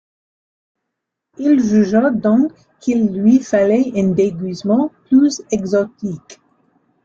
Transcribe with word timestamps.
Il 1.37 1.59
jugea 1.59 2.09
donc 2.09 2.51
qu'il 2.79 3.13
lui 3.13 3.37
fallait 3.39 3.91
un 3.95 4.07
déguisement 4.07 4.91
plus 5.05 5.43
exotique. 5.51 6.41